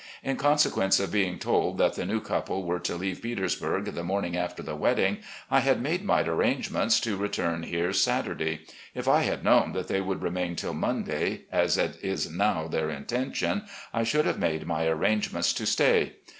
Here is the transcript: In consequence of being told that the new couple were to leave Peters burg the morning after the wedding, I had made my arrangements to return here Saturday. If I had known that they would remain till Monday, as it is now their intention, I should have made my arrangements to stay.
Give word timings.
In 0.23 0.35
consequence 0.35 0.99
of 0.99 1.11
being 1.11 1.37
told 1.37 1.77
that 1.77 1.93
the 1.93 2.07
new 2.07 2.21
couple 2.21 2.63
were 2.63 2.79
to 2.79 2.95
leave 2.95 3.21
Peters 3.21 3.55
burg 3.55 3.85
the 3.85 4.03
morning 4.03 4.35
after 4.35 4.63
the 4.63 4.75
wedding, 4.75 5.19
I 5.51 5.59
had 5.59 5.79
made 5.79 6.03
my 6.03 6.23
arrangements 6.23 6.99
to 7.01 7.15
return 7.17 7.61
here 7.61 7.93
Saturday. 7.93 8.61
If 8.95 9.07
I 9.07 9.21
had 9.21 9.43
known 9.43 9.73
that 9.73 9.87
they 9.89 10.01
would 10.01 10.23
remain 10.23 10.55
till 10.55 10.73
Monday, 10.73 11.41
as 11.51 11.77
it 11.77 11.99
is 12.01 12.31
now 12.31 12.67
their 12.67 12.89
intention, 12.89 13.65
I 13.93 14.01
should 14.03 14.25
have 14.25 14.39
made 14.39 14.65
my 14.65 14.87
arrangements 14.87 15.53
to 15.53 15.67
stay. 15.67 16.13